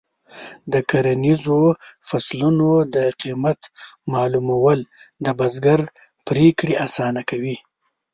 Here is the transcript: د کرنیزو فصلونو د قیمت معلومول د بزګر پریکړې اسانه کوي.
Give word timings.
د 0.71 0.73
کرنیزو 0.89 1.59
فصلونو 2.07 2.69
د 2.95 2.97
قیمت 3.21 3.59
معلومول 4.13 4.79
د 5.25 5.27
بزګر 5.39 5.79
پریکړې 6.27 6.73
اسانه 6.85 7.21
کوي. 7.29 7.55